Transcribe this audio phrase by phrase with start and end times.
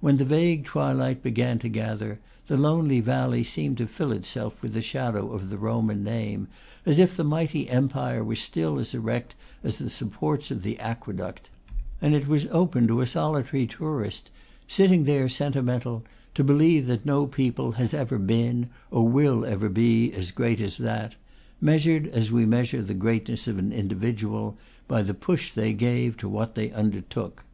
[0.00, 4.72] When the vague twilight began to gather, the lonely valley seemed to fill itself with
[4.72, 6.48] the shadow of the Roman name,
[6.84, 11.50] as if the mighty empire were still as erect as the supports of the aqueduct;
[12.02, 14.32] and it was open to a solitary tourist,
[14.66, 16.02] sitting there sentimental,
[16.34, 20.78] to believe that no people has ever been, or will ever be, as great as
[20.78, 21.14] that,
[21.60, 24.56] measured, as we measure the greatness of an individual,
[24.88, 27.44] by the push they gave to what they undertook.